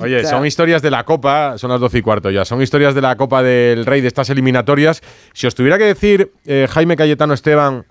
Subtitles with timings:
[0.00, 3.02] Oye, son historias de la Copa, son las 12 y cuarto ya, son historias de
[3.02, 5.02] la Copa del Rey de estas eliminatorias.
[5.32, 7.84] Si os tuviera que decir, eh, Jaime Cayetano Esteban,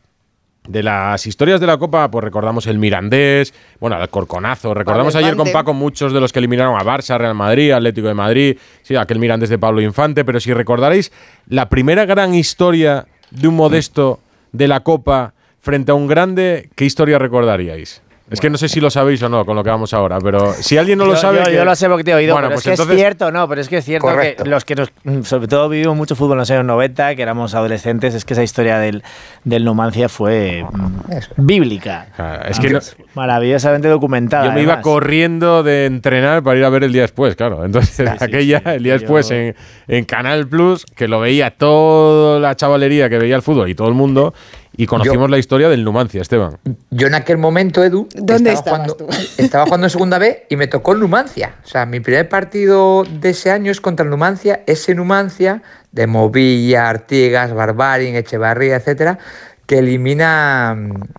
[0.68, 4.74] de las historias de la Copa, pues recordamos el Mirandés, bueno, el Corconazo.
[4.74, 8.14] Recordamos ayer con Paco muchos de los que eliminaron a Barça, Real Madrid, Atlético de
[8.14, 10.24] Madrid, sí, aquel Mirandés de Pablo Infante.
[10.24, 11.12] Pero si recordaréis,
[11.48, 14.20] la primera gran historia de un modesto
[14.52, 18.04] de la Copa frente a un grande, ¿qué historia recordaríais?
[18.30, 20.54] Es que no sé si lo sabéis o no con lo que vamos ahora, pero
[20.54, 21.54] si alguien no lo sabe.
[21.54, 23.62] Yo, lo sé porque te he oído, pero pues es que es cierto, no, pero
[23.62, 24.92] es que es cierto que los que nos,
[25.28, 28.44] sobre todo vivimos mucho fútbol en los años 90, que éramos adolescentes, es que esa
[28.44, 29.04] historia del,
[29.44, 32.08] del Numancia fue mm, bíblica.
[32.48, 32.78] es que
[33.16, 34.46] maravillosamente documentada.
[34.46, 37.66] Yo me iba corriendo de entrenar para ir a ver el día después, claro.
[37.66, 39.56] Entonces, aquella, el día después en,
[39.88, 43.88] en Canal Plus, que lo veía toda la chavalería que veía el fútbol y todo
[43.88, 44.34] el mundo,
[44.80, 46.58] y conocimos la historia del Numancia, Esteban.
[46.90, 49.08] Yo en aquel momento, Edu, ¿Dónde estaba, jugando,
[49.38, 51.56] estaba jugando en segunda B y me tocó el Numancia.
[51.66, 56.08] O sea, mi primer partido de ese año es contra el Numancia, ese Numancia de
[56.08, 59.20] Movilla, Artigas, Barbarin, Echevarría, etcétera,
[59.66, 60.78] que elimina,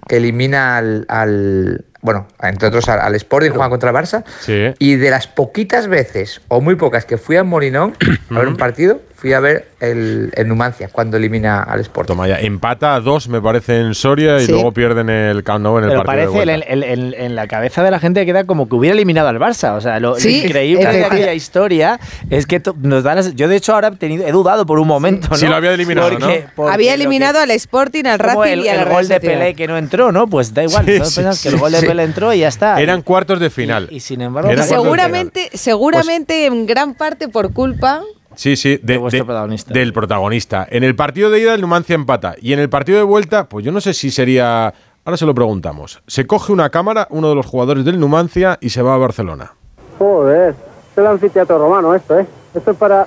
[0.09, 4.25] que elimina al, bueno, entre otros al, Sporting, juega contra el Barça.
[4.41, 4.73] Sí.
[4.79, 7.95] Y de las poquitas veces, o muy pocas, que fui a Molinón
[8.31, 12.09] a ver un partido, fui a ver el, Numancia cuando elimina al Sport.
[12.09, 15.77] Toma ya, empata a dos, me parece, en Soria y luego pierden el Camp Nou
[15.77, 16.33] en el Pero partido.
[16.33, 19.77] parece en, la cabeza de la gente queda como que hubiera eliminado al Barça.
[19.77, 23.89] O sea, lo, increíble de aquella historia es que nos da Yo, de hecho, ahora
[23.89, 25.29] he, tenido, he dudado por un momento.
[25.31, 25.37] ¿no?
[25.37, 26.71] Sí, lo había eliminado, ¿no?
[26.71, 29.77] había eliminado al Sporting, al Racing el, y al el gol de Pelé que no
[29.77, 30.29] entró, ¿no?
[30.29, 30.87] Pues da igual.
[31.11, 32.81] Sí, que el gol de Pelé entró y ya está.
[32.81, 33.89] Eran cuartos de final.
[33.91, 38.03] Y, sin embargo, seguramente, seguramente en gran parte por culpa
[38.41, 40.67] Sí, sí, del protagonista.
[40.71, 43.67] En el partido de ida el Numancia empata y en el partido de vuelta, pues
[43.67, 44.73] yo no sé si sería...
[45.05, 46.03] Ahora se lo preguntamos.
[46.07, 49.53] Se coge una cámara, uno de los jugadores del Numancia, y se va a Barcelona.
[49.99, 50.55] Joder,
[50.91, 52.27] es el anfiteatro romano esto, ¿eh?
[52.55, 53.07] Esto es para...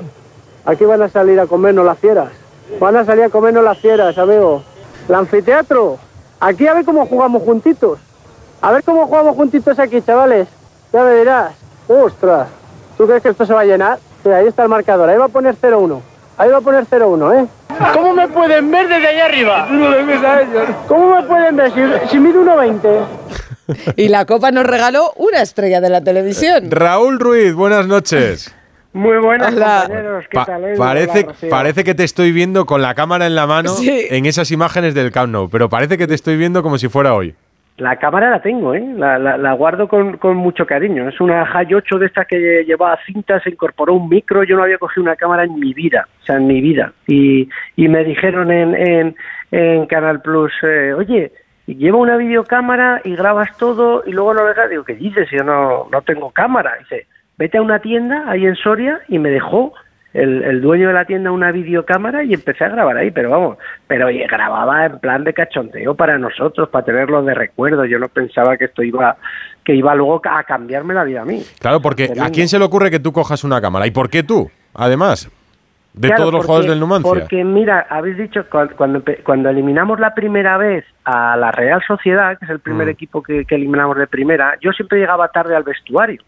[0.66, 2.30] Aquí van a salir a comernos las fieras.
[2.80, 4.62] Van a salir a comernos las fieras, amigo.
[5.10, 5.98] El anfiteatro.
[6.42, 7.98] Aquí a ver cómo jugamos juntitos.
[8.62, 10.48] A ver cómo jugamos juntitos aquí, chavales.
[10.94, 11.56] Ya me dirás.
[11.88, 12.50] Ostras.
[13.00, 13.98] ¿Tú crees que esto se va a llenar?
[14.26, 16.00] Ahí está el marcador, ahí va a poner 0-1.
[16.38, 17.48] Ahí va a poner 0-1, ¿eh?
[17.94, 19.68] ¿Cómo me pueden ver desde allá arriba?
[20.88, 23.06] ¿Cómo me pueden ver si, si mido 1,20?
[23.96, 26.70] Y la Copa nos regaló una estrella de la televisión.
[26.70, 28.54] Raúl Ruiz, buenas noches.
[28.94, 30.26] Muy buenas, compañeros.
[30.30, 34.26] ¿Qué tal, parece, parece que te estoy viendo con la cámara en la mano en
[34.28, 37.36] esas imágenes del Camp Nou, pero parece que te estoy viendo como si fuera hoy.
[37.78, 38.86] La cámara la tengo, ¿eh?
[38.96, 41.10] La, la, guardo con, con, mucho cariño.
[41.10, 44.44] Es una High 8 de estas que llevaba cintas, se incorporó un micro.
[44.44, 46.94] Yo no había cogido una cámara en mi vida, o sea, en mi vida.
[47.08, 49.16] Y, y me dijeron en,
[49.52, 51.32] en, Canal Plus, eh, oye,
[51.66, 54.70] lleva una videocámara y grabas todo y luego no dejas.
[54.70, 55.28] Digo, ¿qué dices?
[55.32, 56.74] Yo no, no tengo cámara.
[56.78, 57.08] Dice,
[57.40, 59.74] vete a una tienda ahí en Soria y me dejó
[60.14, 63.58] el, dueño de la tienda una videocámara y empecé a grabar ahí, pero vamos,
[63.88, 67.86] pero grababa en plan de cachonteo para nosotros, para tenerlo de recuerdo.
[67.86, 69.18] Yo no pensaba que esto iba,
[69.64, 71.42] que iba luego a cambiarme la vida a mí.
[71.60, 73.88] Claro, porque ¿a quién se le ocurre que tú cojas una cámara?
[73.88, 74.52] ¿Y por qué tú?
[74.76, 75.32] Además,
[75.94, 77.10] de todos los jugadores del Numancia.
[77.10, 82.46] Porque mira, habéis dicho cuando, cuando eliminamos la primera vez a la Real Sociedad, que
[82.46, 82.92] es el primer mm.
[82.92, 86.22] equipo que eliminamos de primera, yo siempre llegaba tarde al vestuario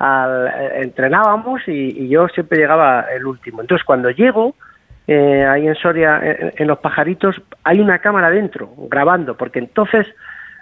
[0.00, 3.60] al, eh, entrenábamos y, yo siempre llegaba el último.
[3.60, 4.54] Entonces, cuando llego,
[5.06, 10.06] eh, ahí en Soria, en, Los Pajaritos, hay una cámara dentro, grabando, porque entonces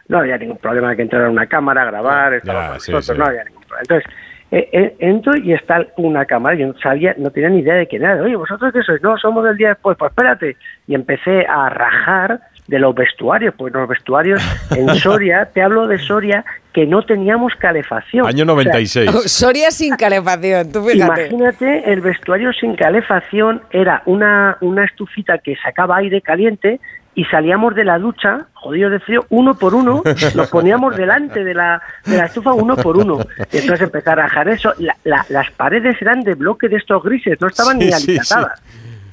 [0.09, 3.63] no había ningún problema de que entrara una cámara a grabar, nosotros, no había ningún
[3.63, 3.83] problema.
[3.83, 4.13] Entonces,
[4.51, 8.03] eh, entro y está una cámara, yo no sabía, no tenía ni idea de quién
[8.03, 8.23] era.
[8.23, 9.03] Oye, ¿vosotros qué sois?
[9.03, 10.57] No, somos del día después, pues espérate.
[10.87, 14.43] Y empecé a rajar de los vestuarios, pues los vestuarios
[14.77, 18.27] en Soria, te hablo de Soria, que no teníamos calefacción.
[18.27, 19.11] Año 96.
[19.27, 21.29] Soria sin calefacción, tú fíjate.
[21.29, 26.81] Imagínate, el vestuario sin calefacción era una, una estufita que sacaba aire caliente
[27.19, 30.05] y salíamos de la ducha, jodidos de frío, uno por uno,
[30.37, 33.19] nos poníamos delante de la, de la estufa uno por uno.
[33.53, 34.73] Y entonces empezar a rajar eso.
[35.03, 38.63] las paredes eran de bloque de estos grises, no estaban ni alicatadas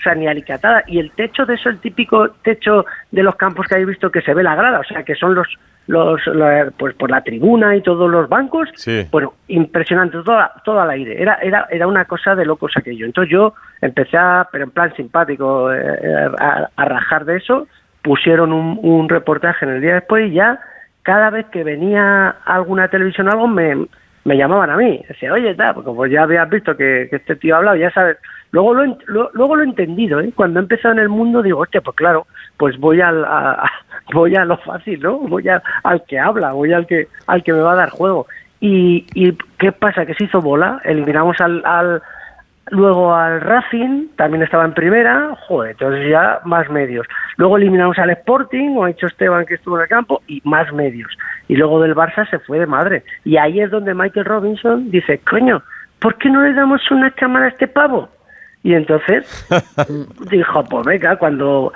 [0.05, 0.83] sea, ni alicatada.
[0.87, 4.21] Y el techo de eso, el típico techo de los campos que habéis visto que
[4.21, 5.47] se ve la grada, o sea, que son los,
[5.87, 6.21] los,
[6.77, 8.69] pues por la tribuna y todos los bancos,
[9.11, 11.21] bueno, impresionante, todo, todo al aire.
[11.21, 13.05] Era, era, era una cosa de locos aquello.
[13.05, 17.67] Entonces yo empecé a, pero en plan simpático, eh, eh, a, rajar de eso,
[18.05, 20.59] pusieron un, un reportaje en el día después y ya
[21.01, 23.87] cada vez que venía alguna televisión o algo me,
[24.25, 25.03] me llamaban a mí.
[25.07, 28.17] Decía, oye, tal, porque pues ya habías visto que, este tío ha hablado, ya sabes,
[28.51, 28.97] Luego lo,
[29.33, 30.31] luego lo he entendido, ¿eh?
[30.33, 32.25] Cuando he empezado en el mundo digo, hostia, pues claro,
[32.55, 33.69] pues voy al, a,
[34.13, 35.17] voy a lo fácil, ¿no?
[35.17, 38.27] Voy al que habla, voy al que, al que me va a dar juego.
[38.61, 40.05] Y, y ¿qué pasa?
[40.05, 42.01] Que se hizo bola, eliminamos al, al
[42.71, 47.07] luego al Racing, también estaba en primera, joder, entonces ya más medios.
[47.37, 50.71] Luego eliminamos al Sporting, o ha dicho Esteban que estuvo en el campo, y más
[50.73, 51.11] medios.
[51.47, 53.03] Y luego del Barça se fue de madre.
[53.23, 55.61] Y ahí es donde Michael Robinson dice, coño,
[55.99, 58.09] ¿por qué no le damos una cámara a este pavo?
[58.63, 59.47] Y entonces
[60.31, 61.71] dijo, pues venga, cuando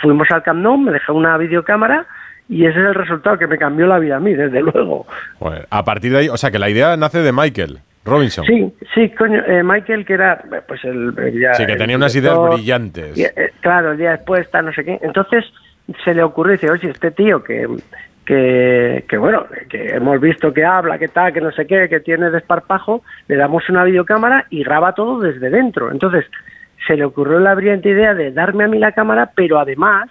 [0.00, 2.06] fuimos al Camp Nou me dejó una videocámara
[2.48, 5.06] y ese es el resultado que me cambió la vida a mí, desde luego.
[5.68, 7.80] a partir de ahí, o sea que la idea nace de Michael.
[8.04, 8.44] Robinson.
[8.46, 11.14] Sí, sí, coño, eh, Michael que era, pues el...
[11.54, 13.18] sí, que tenía unas ideas brillantes.
[13.18, 14.98] Eh, claro, el día después está no sé qué.
[15.02, 15.44] Entonces
[16.04, 17.68] se le ocurrió, dice, oye, este tío que,
[18.24, 22.00] que, que, bueno, que hemos visto que habla, que tal, que no sé qué, que
[22.00, 25.90] tiene desparpajo, le damos una videocámara y graba todo desde dentro.
[25.90, 26.24] Entonces
[26.86, 30.08] se le ocurrió la brillante idea de darme a mí la cámara, pero además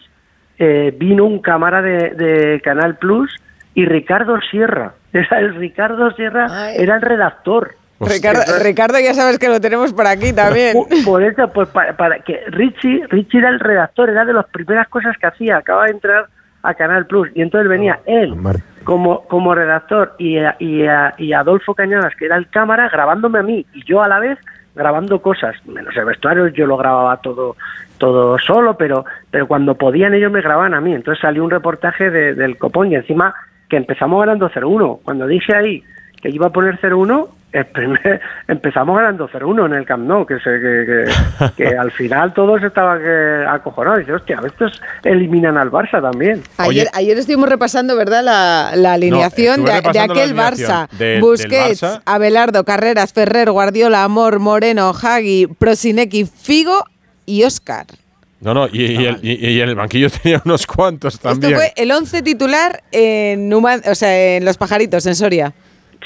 [0.59, 3.36] eh, vino un cámara de, de Canal Plus
[3.74, 4.94] y Ricardo Sierra.
[5.13, 7.75] Era el Ricardo Sierra era el redactor.
[8.00, 10.78] Ricardo, ya sabes que lo tenemos por aquí también.
[11.06, 15.18] Por, eso, pues para, que Richie, Richie era el redactor, era de las primeras cosas
[15.18, 16.28] que hacía, acaba de entrar
[16.63, 18.36] a Canal Plus y entonces venía él
[18.84, 20.86] como, como redactor y, y,
[21.18, 24.38] y Adolfo Cañadas, que era el cámara, grabándome a mí y yo a la vez
[24.75, 27.56] grabando cosas, menos el vestuario, yo lo grababa todo
[27.98, 30.94] todo solo, pero pero cuando podían ellos me grababan a mí.
[30.94, 33.34] Entonces salió un reportaje del Copón y encima
[33.68, 35.00] que empezamos ganando 0-1.
[35.04, 35.84] Cuando dije ahí
[36.22, 37.28] que iba a poner 0-1,
[38.48, 40.38] empezamos ganando 0-1 en el Camp Nou, que,
[41.57, 43.01] que, al final todos estaban
[43.48, 44.00] acojonados.
[44.00, 46.44] Dice, hostia, estos eliminan al Barça también.
[46.57, 50.88] Ayer, ayer estuvimos repasando, ¿verdad?, la, alineación de, aquel Barça.
[51.19, 56.86] Busquets, Abelardo, Carreras, Ferrer, Guardiola, Amor, Moreno, Hagi, Prosinecki, Figo
[57.25, 57.86] y Oscar.
[58.42, 61.54] No, no, y, en el banquillo tenía unos cuantos también.
[61.54, 65.54] Esto fue el 11 titular en, o sea, en Los Pajaritos, en Soria.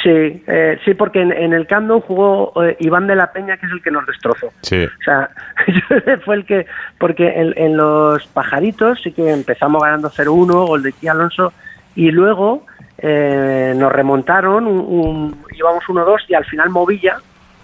[0.02, 3.68] Sí, eh, sí, porque en, el Camp Nou jugó eh, Iván de la Peña, que
[3.68, 4.52] es el que nos destrozó.
[4.62, 4.86] Sí.
[4.86, 5.30] O sea,
[6.26, 6.66] fue el que,
[6.98, 11.54] porque en, los pajaritos sí que empezamos ganando 0-1, gol de Kia Alonso,
[11.96, 12.66] y luego
[12.98, 17.18] eh, nos remontaron, un, íbamos 1-2 y al final Movilla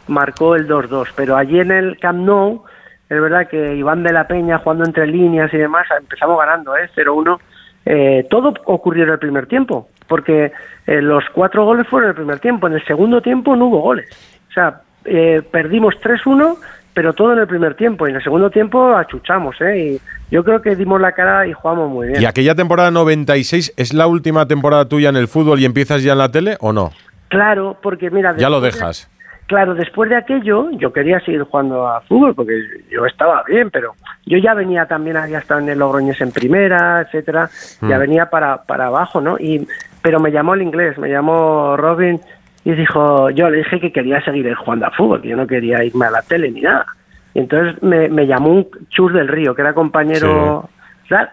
[0.07, 1.09] marcó el 2-2.
[1.15, 2.63] Pero allí en el Camp Nou,
[3.09, 6.89] es verdad que Iván de la Peña jugando entre líneas y demás, empezamos ganando, ¿eh?
[6.95, 8.27] 0-1.
[8.29, 10.51] todo ocurrió en el primer tiempo porque
[10.87, 13.79] eh, los cuatro goles fueron en el primer tiempo, en el segundo tiempo no hubo
[13.79, 14.09] goles.
[14.49, 16.57] O sea, eh, perdimos 3-1,
[16.93, 19.79] pero todo en el primer tiempo, y en el segundo tiempo achuchamos, ¿eh?
[19.79, 20.01] Y
[20.33, 22.21] yo creo que dimos la cara y jugamos muy bien.
[22.21, 26.11] ¿Y aquella temporada 96 es la última temporada tuya en el fútbol y empiezas ya
[26.11, 26.91] en la tele o no?
[27.29, 28.35] Claro, porque mira...
[28.35, 29.09] Ya lo dejas.
[29.49, 32.53] Claro, después de aquello yo quería seguir jugando a fútbol porque
[32.91, 33.95] yo estaba bien, pero
[34.27, 37.49] yo ya venía también, había estado en el Logroñés en primera, etcétera,
[37.81, 37.99] ya mm.
[37.99, 39.39] venía para, para abajo, ¿no?
[39.39, 39.67] Y
[40.01, 42.19] pero me llamó el inglés, me llamó Robin
[42.63, 45.83] y dijo, yo le dije que quería seguir jugando a fútbol, que yo no quería
[45.83, 46.85] irme a la tele ni nada.
[47.33, 50.69] Y entonces me, me llamó un chus del río, que era compañero,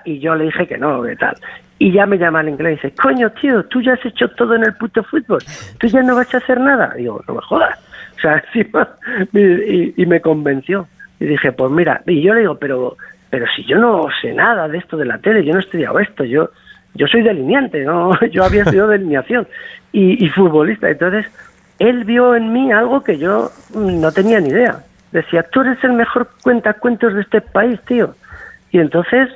[0.05, 1.37] y yo le dije que no, que tal.
[1.79, 4.55] Y ya me llama el inglés y dice, coño, tío, tú ya has hecho todo
[4.55, 5.43] en el puto fútbol,
[5.79, 6.93] tú ya no vas a hacer nada.
[6.97, 7.79] Y digo, no me jodas.
[8.17, 8.89] O sea, encima,
[9.33, 10.87] y, y me convenció.
[11.21, 12.97] Y dije, pues mira, y yo le digo, pero,
[13.31, 15.99] pero si yo no sé nada de esto de la tele, yo no he estudiado
[15.99, 16.51] esto, yo
[16.97, 18.19] yo soy delineante, ¿no?
[18.31, 19.47] yo había estudiado delineación
[19.93, 20.91] y, futbolista.
[20.91, 21.27] Entonces,
[21.79, 24.81] él vio en mí algo que yo no tenía ni idea.
[25.13, 28.15] Decía, tú eres el mejor cuentacuentos de este país, tío.
[28.71, 29.31] Y entonces,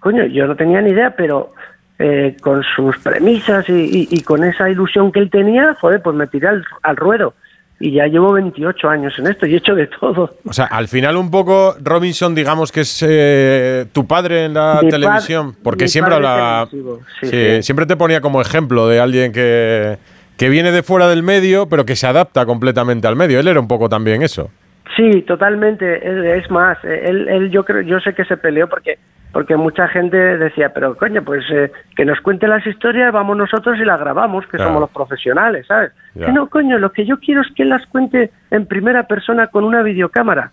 [0.00, 1.52] coño, yo no tenía ni idea, pero
[1.98, 6.48] eh, con sus premisas y, con esa ilusión que él tenía, joder, pues me tiré
[6.48, 7.34] al ruedo
[7.80, 10.34] y ya llevo 28 años en esto y he hecho de todo.
[10.44, 14.80] O sea, al final un poco Robinson, digamos que es eh, tu padre en la
[14.88, 16.68] televisión, porque siempre habla,
[17.60, 19.98] siempre te ponía como ejemplo de alguien que,
[20.36, 23.38] que viene de fuera del medio, pero que se adapta completamente al medio.
[23.38, 24.50] Él era un poco también eso.
[24.98, 26.36] Sí, totalmente.
[26.36, 28.98] Es más, él, él yo creo, yo sé que se peleó porque
[29.32, 33.78] porque mucha gente decía, pero coño, pues eh, que nos cuente las historias, vamos nosotros
[33.78, 35.92] y las grabamos, que somos los profesionales, ¿sabes?
[36.14, 39.64] Que no, coño, lo que yo quiero es que las cuente en primera persona con
[39.64, 40.50] una videocámara.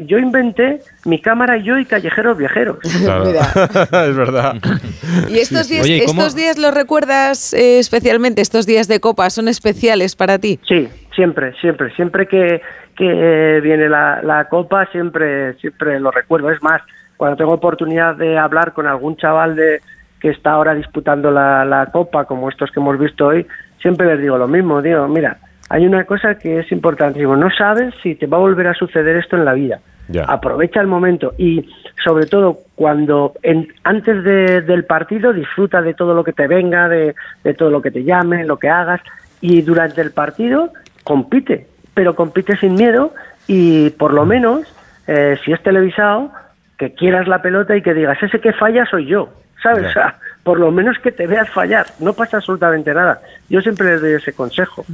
[0.00, 2.78] yo inventé mi cámara y yo y callejeros viajeros.
[2.82, 4.54] es verdad.
[5.28, 8.40] ¿Y estos días, estos días los recuerdas eh, especialmente?
[8.40, 10.58] ¿Estos días de copa son especiales para ti?
[10.66, 11.90] Sí, siempre, siempre.
[11.96, 12.62] Siempre que,
[12.96, 16.50] que viene la, la copa, siempre, siempre lo recuerdo.
[16.50, 16.80] Es más,
[17.16, 19.80] cuando tengo oportunidad de hablar con algún chaval de
[20.20, 23.46] que está ahora disputando la, copa, como estos que hemos visto hoy,
[23.80, 27.94] siempre les digo lo mismo, digo, mira, hay una cosa que es importantísimo, no sabes
[28.02, 29.80] si te va a volver a suceder esto en la vida.
[30.28, 31.68] Aprovecha el momento y
[32.04, 37.16] sobre todo cuando en, antes del partido disfruta de todo lo que te venga, de,
[37.42, 39.00] de todo lo que te llame, lo que hagas
[39.40, 40.70] y durante el partido
[41.06, 43.14] compite, pero compite sin miedo
[43.46, 44.66] y por lo menos,
[45.06, 46.32] eh, si es televisado,
[46.76, 49.28] que quieras la pelota y que digas, ese que falla soy yo,
[49.62, 49.86] ¿sabes?
[49.86, 53.20] O sea, por lo menos que te veas fallar, no pasa absolutamente nada.
[53.48, 54.84] Yo siempre les doy ese consejo.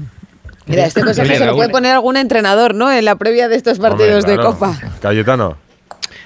[0.66, 2.92] Mira, este consejo se lo puede poner algún entrenador, ¿no?
[2.92, 4.76] En la previa de estos partidos de Copa.
[5.00, 5.56] Cayetano.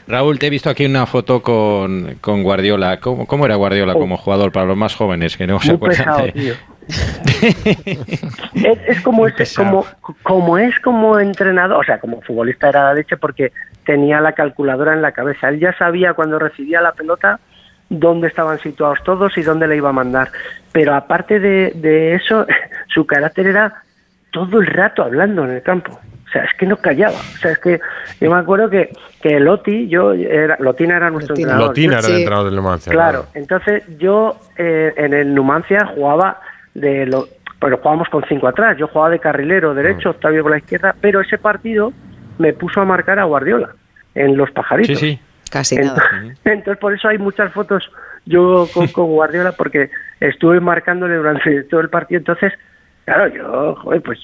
[0.09, 2.99] Raúl, te he visto aquí una foto con, con Guardiola.
[3.01, 4.01] ¿Cómo, ¿Cómo, era Guardiola oh.
[4.01, 6.33] como jugador para los más jóvenes que no se acuerdan
[8.55, 9.85] es, como, es, como,
[10.23, 13.53] como es como entrenador, o sea, como futbolista era la leche porque
[13.85, 15.49] tenía la calculadora en la cabeza.
[15.49, 17.41] Él ya sabía cuando recibía la pelota
[17.89, 20.31] dónde estaban situados todos y dónde le iba a mandar.
[20.73, 22.47] Pero aparte de, de eso,
[22.95, 23.83] su carácter era
[24.31, 25.99] todo el rato hablando en el campo.
[26.27, 27.17] O sea, es que no callaba.
[27.17, 27.81] O sea, es que
[28.21, 28.91] yo me acuerdo que,
[29.23, 31.69] que Loti, yo, era, Lotina era nuestro entrenador.
[31.69, 32.93] Lotina era el entrenador del Numancia.
[32.93, 36.41] Claro, entonces yo eh, en el Numancia jugaba
[36.77, 37.29] de lo,
[37.59, 38.77] pero jugábamos con cinco atrás.
[38.79, 40.13] Yo jugaba de carrilero derecho, mm.
[40.13, 41.93] Octavio con la izquierda, pero ese partido
[42.39, 43.75] me puso a marcar a Guardiola
[44.15, 44.99] en los pajaritos.
[44.99, 45.21] Sí, sí.
[45.51, 46.35] Casi entonces, nada.
[46.45, 47.91] Entonces, por eso hay muchas fotos
[48.25, 49.91] yo con, con Guardiola, porque
[50.21, 52.19] estuve marcándole durante todo el partido.
[52.19, 52.53] Entonces,
[53.07, 54.19] Claro, yo, joder, pues,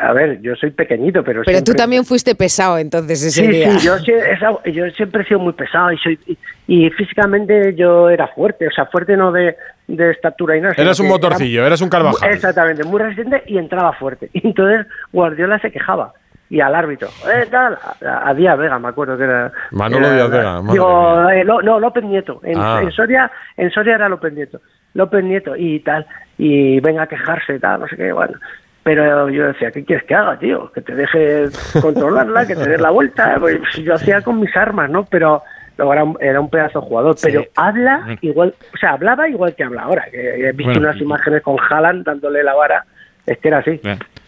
[0.00, 1.42] a ver, yo soy pequeñito, pero.
[1.44, 3.76] Pero tú también fuiste pesado entonces ese sí, día.
[3.80, 6.20] Sí, yo, yo siempre he sido muy pesado y, soy,
[6.68, 9.56] y, físicamente yo era fuerte, o sea, fuerte no de,
[9.88, 10.74] de estatura y nada.
[10.76, 12.30] Eras un motorcillo, eras un Carvajal.
[12.32, 14.30] Exactamente, muy resistente y entraba fuerte.
[14.32, 16.12] Y entonces Guardiola se quejaba
[16.48, 17.08] y al árbitro.
[17.34, 17.76] Eh, tal,
[18.06, 19.50] a, Díaz Vega, me acuerdo que era.
[19.72, 20.62] Manolo Díaz Vega.
[20.70, 22.40] Digo, eh, no, López Nieto.
[22.44, 22.82] En, ah.
[22.84, 24.60] en, Soria, en Soria era López Nieto.
[24.94, 26.06] López Nieto y tal
[26.38, 28.38] y venga a quejarse y tal, no sé qué, bueno.
[28.84, 30.72] Pero yo decía, ¿qué quieres que haga, tío?
[30.72, 31.46] Que te deje
[31.82, 33.36] controlarla, que te des la vuelta.
[33.38, 35.04] Pues yo hacía con mis armas, ¿no?
[35.04, 35.42] Pero
[35.76, 37.14] luego era un, era un pedazo jugador.
[37.22, 40.06] Pero habla igual, o sea, hablaba igual que habla ahora.
[40.10, 42.86] Que he visto unas imágenes con Haaland dándole la vara.
[43.28, 43.80] Es que era así.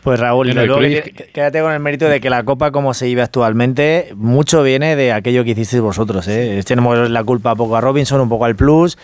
[0.03, 0.55] Pues Raúl,
[1.35, 5.13] quédate con el mérito de que la Copa, como se vive actualmente, mucho viene de
[5.13, 6.27] aquello que hicisteis vosotros.
[6.29, 6.63] ¿eh?
[6.65, 8.97] Tenemos la culpa poco a Robinson, un poco al Plus,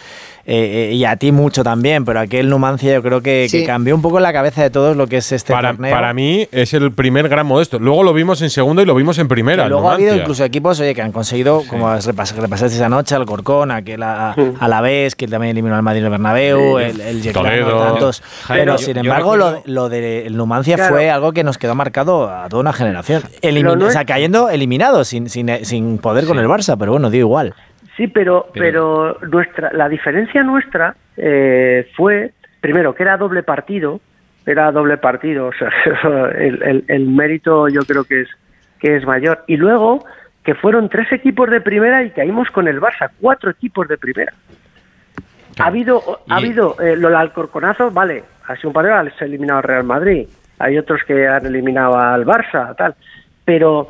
[0.48, 4.00] eh, eh, y a ti mucho también, pero aquel Numancia yo creo que, cambió un
[4.00, 5.90] poco la cabeza de todos lo que es este para, torneo.
[5.90, 7.78] Para mí es el primer gran modesto.
[7.78, 9.68] Luego lo vimos en segundo y lo vimos en primera.
[9.68, 13.70] luego ha habido incluso equipos oye, que han conseguido, como repasaste esa noche, al Corcón,
[13.70, 18.22] aquel a, a, la vez, que también eliminó al Madrid el Bernabéu, el, el tantos.
[18.48, 22.60] pero sin embargo, lo, lo del Numancia fue algo que nos quedó marcado a toda
[22.60, 23.22] una generación.
[23.22, 27.54] o sea, cayendo eliminado, sin, sin, sin poder con el Barça, pero bueno, dio igual.
[27.96, 34.00] Sí, pero, pero, nuestra, la diferencia nuestra eh, fue, primero, que era doble partido,
[34.44, 35.70] era doble partido, o sea,
[36.38, 38.28] el, el, mérito yo creo que es,
[38.78, 39.44] que es mayor.
[39.46, 40.04] Y luego,
[40.44, 44.32] que fueron tres equipos de primera y caímos con el Barça, cuatro equipos de primera.
[45.58, 49.26] Ha habido, ha habido eh, lo del Alcorconazo, vale, ha sido un partido, se ha
[49.26, 50.26] eliminado al Real Madrid,
[50.58, 52.94] hay otros que han eliminado al Barça, tal,
[53.44, 53.88] pero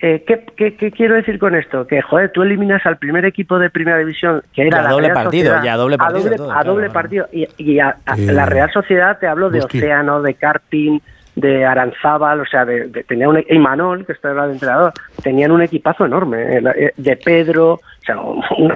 [0.00, 0.44] eh, ¿qué,
[0.76, 1.86] qué, quiero decir con esto?
[1.86, 5.24] Que, joder, tú eliminas al primer equipo de primera división, que era la doble Real
[5.24, 6.52] partido, Sociedad, ya doble partido.
[6.52, 7.28] A doble, partido.
[7.32, 11.02] Y, a, la Real Sociedad te hablo de Océano, de Carpin,
[11.34, 15.62] de Aranzábal, o sea, de, tenía un y Manol, que está el entrenador, tenían un
[15.62, 18.20] equipazo enorme, eh, eh, de Pedro, o sea,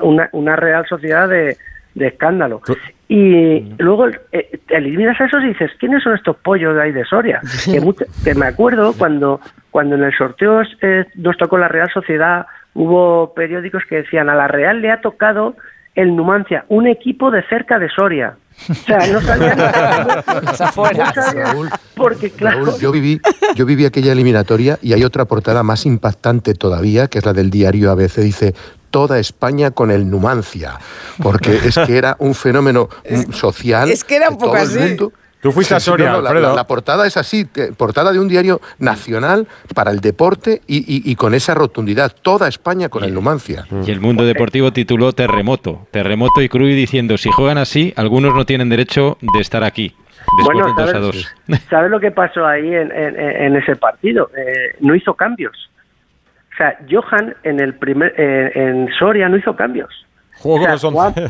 [0.03, 1.57] una, una Real Sociedad de,
[1.95, 2.63] de escándalo.
[3.15, 7.05] Y luego eh, eliminas a esos y dices, ¿quiénes son estos pollos de ahí de
[7.05, 7.43] Soria?
[8.25, 9.39] que, me acuerdo cuando,
[9.71, 14.35] cuando en el sorteo eh, nos tocó la Real Sociedad, hubo periódicos que decían, a
[14.35, 15.57] la Real le ha tocado
[15.95, 18.37] el Numancia, un equipo de cerca de Soria.
[18.71, 19.59] O sea, no sabían
[21.35, 22.79] Raúl, porque claro.
[22.79, 23.21] yo viví,
[23.55, 27.51] yo viví aquella eliminatoria y hay otra portada más impactante todavía, que es la del
[27.51, 28.55] diario ABC, dice
[28.93, 30.79] toda España con el Numancia,
[31.21, 32.89] porque es que era un fenómeno
[33.33, 33.91] social.
[33.91, 34.97] Es que era un poco así.
[35.43, 37.45] Tú fuiste a Soria, la, portada es así,
[37.77, 42.15] portada de un diario nacional para el deporte y, con esa rotundidad.
[42.23, 43.65] Toda España con el Numancia.
[43.85, 45.89] Y el mundo deportivo tituló Terremoto.
[45.91, 49.97] Terremoto y Cruz diciendo, si juegan así, algunos no tienen derecho de estar aquí.
[50.45, 50.77] bueno,
[51.69, 54.31] ¿sabes, lo que pasó ahí en, ese partido?
[54.37, 55.72] Eh, no hizo cambios.
[56.63, 59.91] Sea, Johan en el primer eh, en Soria no hizo cambios.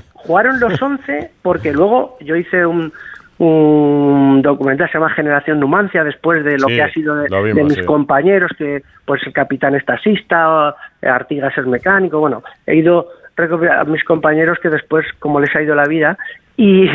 [0.13, 2.93] Jugaron los 11 porque luego yo hice un,
[3.39, 8.51] un documental se llama Generación Numancia después de lo que ha sido de, mis compañeros
[8.59, 14.59] que pues el capitán es taxista Artigas es mecánico bueno he ido a mis compañeros
[14.63, 16.17] que después como les ha ido la vida
[16.57, 16.89] y,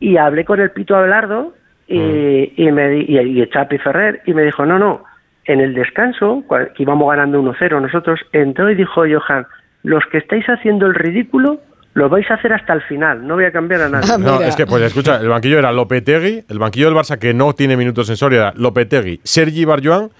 [0.00, 1.52] y hablé con el Pito Abelardo
[1.86, 2.52] y, mm.
[2.56, 5.04] y me y, y Chapi Ferrer y me dijo no no
[5.46, 9.46] en el descanso, que íbamos ganando 1-0 nosotros, entró y dijo Johan,
[9.82, 11.60] los que estáis haciendo el ridículo,
[11.94, 14.18] lo vais a hacer hasta el final, no voy a cambiar a nadie.
[14.18, 17.54] no, es que, pues escucha, el banquillo era Lopetegui, el banquillo del Barça que no
[17.54, 20.10] tiene minutos en Soria era Lopetegui, Sergi Barjuan,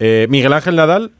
[0.00, 1.12] eh, Miguel Ángel Nadal,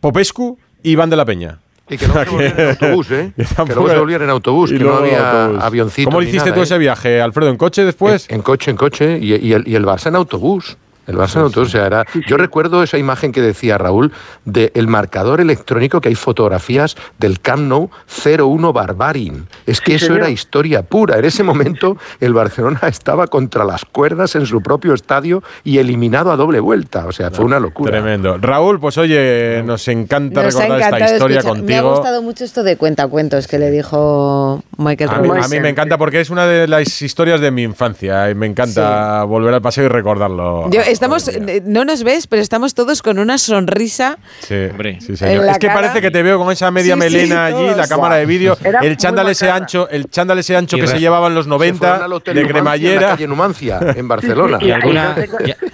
[0.00, 1.58] Popescu y Iván de la Peña.
[1.88, 3.32] Y que no se volvieran en autobús, ¿eh?
[3.36, 6.10] Que, que no se volvieran en autobús, que no había avioncito.
[6.10, 7.50] ¿Cómo hiciste tú ese viaje, Alfredo?
[7.50, 8.28] ¿En coche después?
[8.28, 10.76] En, coche, en coche, y, y, el, y el Barça en autobús.
[11.06, 14.12] El Barça no, o sea, era, yo recuerdo esa imagen que decía Raúl
[14.44, 19.46] del marcador electrónico que hay fotografías del Camp Nou 0-1 Barbarin.
[19.66, 21.18] Es que eso era historia pura.
[21.18, 26.32] En ese momento el Barcelona estaba contra las cuerdas en su propio estadio y eliminado
[26.32, 27.06] a doble vuelta.
[27.06, 27.92] O sea, fue una locura.
[27.92, 28.38] Tremendo.
[28.38, 31.66] Raúl, pues oye, nos encanta recordar esta historia contigo.
[31.66, 35.68] Me ha gustado mucho esto de cuentacuentos que le dijo Michael a a mí me
[35.68, 39.62] encanta porque es una de las historias de mi infancia y me encanta volver al
[39.62, 44.16] paseo y recordarlo estamos, eh, no nos ves, pero estamos todos con una sonrisa.
[44.40, 45.44] Sí, hombre, sí, señor.
[45.46, 48.56] Es que parece que te veo con esa media melena allí, la cámara de vídeo,
[48.82, 52.46] el chándal ese ancho, el chándal ese ancho que se llevaba en los 90 de
[52.46, 53.16] cremallera.
[53.18, 54.58] En Numancia, en Barcelona.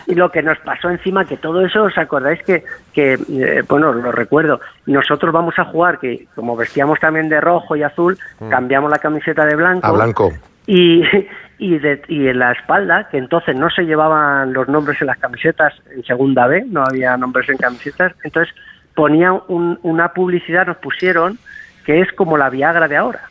[0.07, 3.93] y, lo que nos pasó encima, que todo eso, ¿os acordáis que, que eh, bueno,
[3.93, 8.49] lo recuerdo, nosotros vamos a jugar, que como vestíamos también de rojo y azul, mm.
[8.49, 9.87] cambiamos la camiseta de blanco.
[9.87, 10.33] A blanco.
[10.67, 11.03] Y,
[11.59, 15.19] y, de, y en la espalda, que entonces no se llevaban los nombres en las
[15.19, 18.55] camisetas en segunda B, no había nombres en camisetas, entonces
[18.95, 21.39] ponían una publicidad, nos pusieron,
[21.85, 23.23] que es como la Viagra de ahora.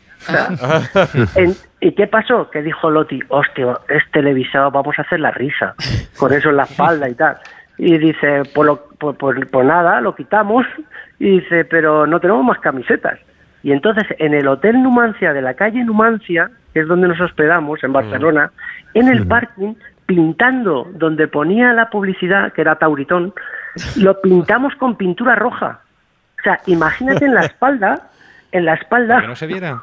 [1.80, 2.50] ¿Y qué pasó?
[2.50, 5.74] Que dijo Loti, hostia, es televisado, vamos a hacer la risa,
[6.16, 7.36] con eso en la espalda y tal.
[7.78, 10.64] Y dice, pues, lo, pues, pues, pues nada, lo quitamos,
[11.18, 13.18] y dice, pero no tenemos más camisetas.
[13.62, 17.82] Y entonces en el Hotel Numancia de la calle Numancia, que es donde nos hospedamos,
[17.84, 18.50] en Barcelona,
[18.94, 19.74] en el parking,
[20.06, 23.32] pintando donde ponía la publicidad, que era Tauritón,
[23.96, 25.80] lo pintamos con pintura roja.
[26.38, 28.10] O sea, imagínate en la espalda,
[28.50, 29.20] en la espalda.
[29.20, 29.82] ¿Que no se viera?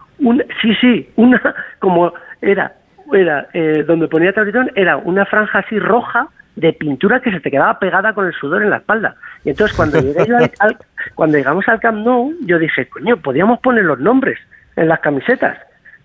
[0.61, 2.73] sí, sí, una, como era,
[3.13, 7.49] era eh, donde ponía Tauritón, era una franja así roja de pintura que se te
[7.49, 9.15] quedaba pegada con el sudor en la espalda.
[9.45, 10.77] Y entonces cuando llegué al,
[11.15, 14.37] cuando llegamos al Camp Nou, yo dije, coño, podíamos poner los nombres
[14.75, 15.57] en las camisetas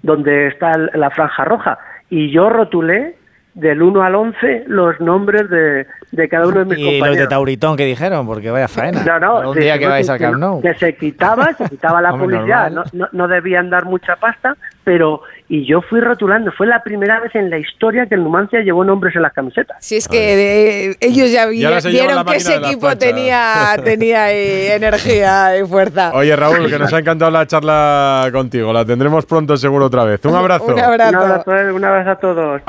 [0.05, 1.79] donde está la franja roja.
[2.11, 3.17] Y yo rotulé
[3.55, 7.07] del 1 al 11 los nombres de, de cada uno de mis compañeros.
[7.07, 9.03] Y los de Tauritón que dijeron, porque vaya faena.
[9.05, 9.51] No, no.
[9.51, 10.61] Un día que vais al Camp Nou.
[10.61, 15.23] Que se quitaba, se quitaba la publicidad, no, no, no, debían dar mucha pasta, pero
[15.49, 16.53] y yo fui rotulando.
[16.53, 19.77] Fue la primera vez en la historia que el Numancia llevó nombres en las camisetas.
[19.81, 24.31] Si es que ellos ya, vieron que ese equipo tenía, tenía
[24.75, 26.13] energía y fuerza.
[26.15, 28.73] Oye, Raúl, que nos ha encantado la charla contigo.
[28.73, 30.25] La tendremos pronto seguro otra vez.
[30.25, 30.67] Un abrazo.
[30.67, 31.51] Un abrazo.
[31.75, 32.63] Un abrazo, a todos.